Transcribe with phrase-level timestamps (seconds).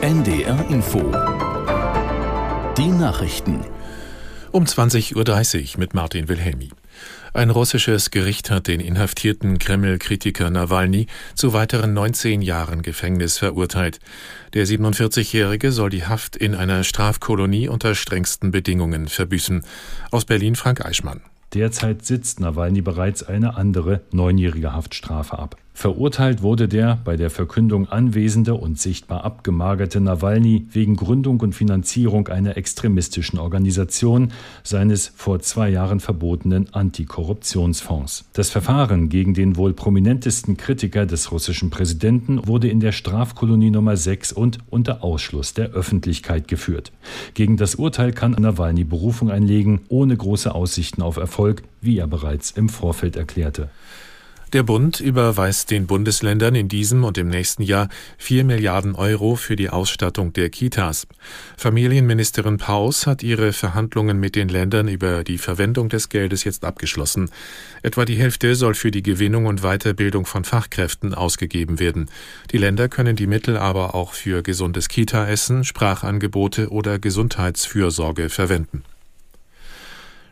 [0.00, 1.00] NDR Info.
[2.76, 3.64] Die Nachrichten.
[4.52, 6.70] Um 20.30 Uhr mit Martin Wilhelmi.
[7.32, 13.98] Ein russisches Gericht hat den inhaftierten Kreml-Kritiker Nawalny zu weiteren 19 Jahren Gefängnis verurteilt.
[14.52, 19.64] Der 47-Jährige soll die Haft in einer Strafkolonie unter strengsten Bedingungen verbüßen.
[20.10, 21.22] Aus Berlin Frank Eichmann.
[21.54, 25.56] Derzeit sitzt Nawalny bereits eine andere neunjährige Haftstrafe ab.
[25.76, 32.28] Verurteilt wurde der bei der Verkündung anwesende und sichtbar abgemagerte Nawalny wegen Gründung und Finanzierung
[32.28, 34.30] einer extremistischen Organisation
[34.62, 38.24] seines vor zwei Jahren verbotenen Antikorruptionsfonds.
[38.34, 43.96] Das Verfahren gegen den wohl prominentesten Kritiker des russischen Präsidenten wurde in der Strafkolonie Nummer
[43.96, 46.92] 6 und unter Ausschluss der Öffentlichkeit geführt.
[47.34, 51.43] Gegen das Urteil kann Nawalny Berufung einlegen, ohne große Aussichten auf Erfolg,
[51.80, 53.68] wie er bereits im Vorfeld erklärte.
[54.54, 59.56] Der Bund überweist den Bundesländern in diesem und im nächsten Jahr 4 Milliarden Euro für
[59.56, 61.08] die Ausstattung der Kitas.
[61.56, 67.30] Familienministerin Paus hat ihre Verhandlungen mit den Ländern über die Verwendung des Geldes jetzt abgeschlossen.
[67.82, 72.08] Etwa die Hälfte soll für die Gewinnung und Weiterbildung von Fachkräften ausgegeben werden.
[72.52, 78.84] Die Länder können die Mittel aber auch für gesundes Kita-Essen, Sprachangebote oder Gesundheitsfürsorge verwenden.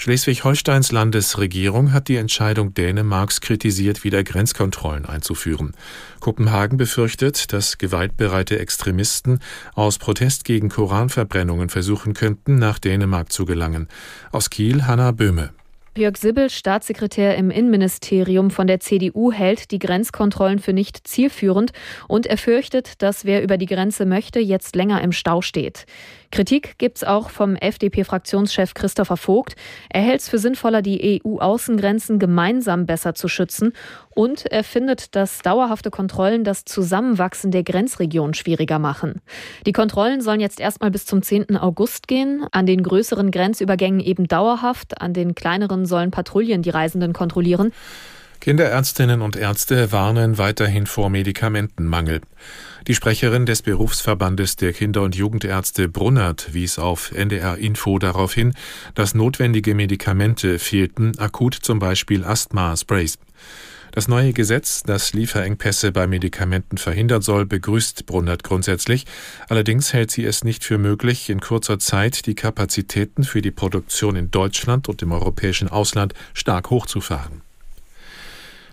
[0.00, 5.74] Schleswig-Holsteins Landesregierung hat die Entscheidung Dänemarks kritisiert, wieder Grenzkontrollen einzuführen.
[6.20, 9.40] Kopenhagen befürchtet, dass gewaltbereite Extremisten
[9.74, 13.88] aus Protest gegen Koranverbrennungen versuchen könnten, nach Dänemark zu gelangen.
[14.30, 15.50] Aus Kiel Hanna Böhme.
[15.98, 21.72] Jörg Sibbel, Staatssekretär im Innenministerium von der CDU, hält die Grenzkontrollen für nicht zielführend
[22.06, 25.86] und er fürchtet, dass wer über die Grenze möchte, jetzt länger im Stau steht.
[26.30, 29.56] Kritik gibt's auch vom FDP-Fraktionschef Christopher Vogt.
[29.88, 33.72] Er hält es für sinnvoller, die EU-Außengrenzen gemeinsam besser zu schützen
[34.10, 39.22] und er findet, dass dauerhafte Kontrollen das Zusammenwachsen der Grenzregion schwieriger machen.
[39.64, 41.56] Die Kontrollen sollen jetzt erstmal bis zum 10.
[41.56, 47.12] August gehen, an den größeren Grenzübergängen eben dauerhaft, an den kleineren sollen Patrouillen die Reisenden
[47.12, 47.72] kontrollieren.
[48.40, 52.20] Kinderärztinnen und Ärzte warnen weiterhin vor Medikamentenmangel.
[52.86, 58.54] Die Sprecherin des Berufsverbandes der Kinder- und Jugendärzte Brunnert wies auf NDR Info darauf hin,
[58.94, 63.18] dass notwendige Medikamente fehlten, akut zum Beispiel Asthma-Sprays.
[63.92, 69.06] Das neue Gesetz, das Lieferengpässe bei Medikamenten verhindern soll, begrüßt Brunnert grundsätzlich.
[69.48, 74.16] Allerdings hält sie es nicht für möglich, in kurzer Zeit die Kapazitäten für die Produktion
[74.16, 77.42] in Deutschland und im europäischen Ausland stark hochzufahren.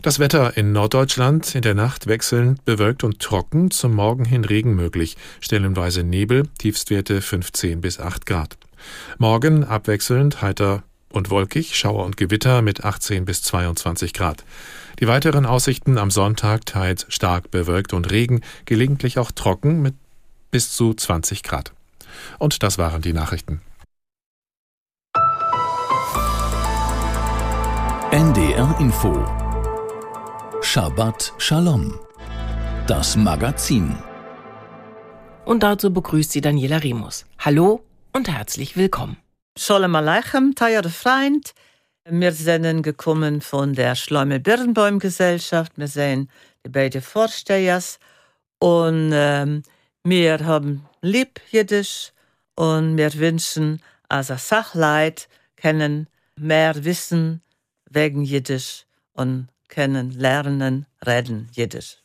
[0.05, 4.75] Das Wetter in Norddeutschland in der Nacht wechselnd bewölkt und trocken, zum Morgen hin Regen
[4.75, 8.55] möglich, stellenweise Nebel, Tiefstwerte 15 bis 8 Grad.
[9.17, 10.83] Morgen abwechselnd heiter
[11.15, 14.43] und wolkig, Schauer und Gewitter mit 18 bis 22 Grad.
[14.99, 19.95] Die weiteren Aussichten am Sonntag teils stark bewölkt und Regen, gelegentlich auch trocken mit
[20.51, 21.71] bis zu 20 Grad.
[22.39, 23.61] Und das waren die Nachrichten.
[28.11, 29.25] NDR Info
[30.61, 31.99] Shabbat Shalom.
[32.87, 33.95] Das Magazin.
[35.43, 37.25] Und dazu begrüßt sie Daniela Remus.
[37.39, 37.83] Hallo
[38.13, 39.17] und herzlich willkommen.
[39.57, 41.53] Shalom Aleichem, teuer Freund.
[42.03, 45.71] Wir sind gekommen von der Schleumel-Birnbaum-Gesellschaft.
[45.77, 46.29] Wir sehen
[46.66, 47.97] die beiden Vorstehers.
[48.59, 49.63] Und ähm,
[50.03, 52.11] wir haben lieb Jiddisch
[52.55, 57.41] und wir wünschen, als Sachleid kennen mehr Wissen
[57.89, 61.99] wegen Jiddisch und kennen, lernen, reden Jiddisch.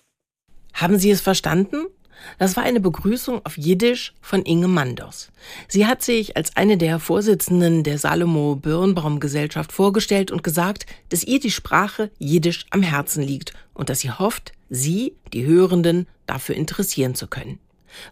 [0.74, 1.88] Haben Sie es verstanden?
[2.38, 5.30] Das war eine Begrüßung auf Jiddisch von Inge Manders.
[5.68, 11.24] Sie hat sich als eine der Vorsitzenden der Salomo Birnbaum Gesellschaft vorgestellt und gesagt, dass
[11.24, 16.54] ihr die Sprache Jiddisch am Herzen liegt und dass sie hofft, Sie, die Hörenden, dafür
[16.54, 17.58] interessieren zu können.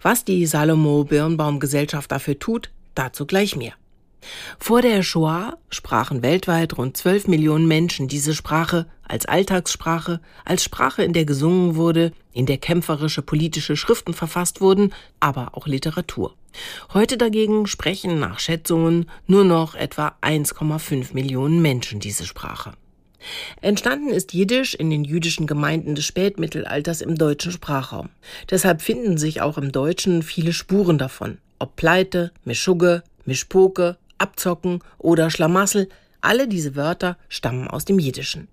[0.03, 3.75] Was die Salomo Birnbaum Gesellschaft dafür tut, dazu gleich mehr.
[4.59, 11.03] Vor der Shoah sprachen weltweit rund 12 Millionen Menschen diese Sprache als Alltagssprache, als Sprache,
[11.03, 16.35] in der gesungen wurde, in der kämpferische politische Schriften verfasst wurden, aber auch Literatur.
[16.93, 22.73] Heute dagegen sprechen nach Schätzungen nur noch etwa 1,5 Millionen Menschen diese Sprache.
[23.61, 28.11] Entstanden ist Jiddisch in den jüdischen Gemeinden des Spätmittelalters im deutschen Sprachraum.
[28.51, 31.39] Deshalb finden sich auch im Deutschen viele Spuren davon.
[31.59, 35.89] Ob Pleite, Mischugge, Mischpoke, Abzocken oder Schlamassel,
[36.21, 38.49] alle diese Wörter stammen aus dem Jiddischen.